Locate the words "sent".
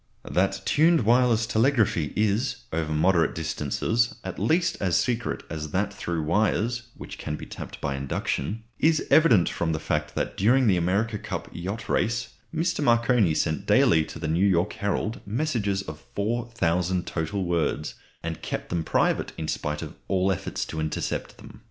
13.35-13.67